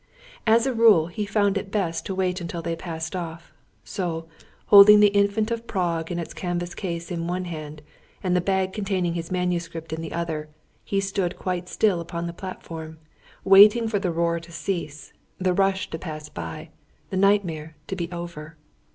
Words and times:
As 0.47 0.65
a 0.65 0.73
rule, 0.73 1.05
he 1.09 1.27
found 1.27 1.59
it 1.59 1.69
best 1.69 2.07
to 2.07 2.15
wait 2.15 2.41
until 2.41 2.63
they 2.63 2.75
passed 2.75 3.15
off. 3.15 3.53
So, 3.83 4.25
holding 4.65 4.99
the 4.99 5.09
Infant 5.13 5.51
of 5.51 5.67
Prague 5.67 6.11
in 6.11 6.17
its 6.17 6.33
canvas 6.33 6.73
case 6.73 7.11
in 7.11 7.27
one 7.27 7.45
hand, 7.45 7.83
and 8.23 8.35
the 8.35 8.41
bag 8.41 8.73
containing 8.73 9.13
his 9.13 9.29
manuscript 9.29 9.93
in 9.93 10.01
the 10.01 10.11
other, 10.11 10.49
he 10.83 11.01
stood 11.01 11.37
quite 11.37 11.69
still 11.69 12.01
upon 12.01 12.25
the 12.25 12.33
platform, 12.33 12.97
waiting 13.43 13.87
for 13.87 13.99
the 13.99 14.09
roar 14.09 14.39
to 14.39 14.51
cease, 14.51 15.13
the 15.37 15.53
rush 15.53 15.91
to 15.91 15.99
pass 15.99 16.29
by, 16.29 16.69
the 17.11 17.17
nightmare 17.17 17.75
to 17.85 17.95
be 17.95 18.11
over. 18.11 18.57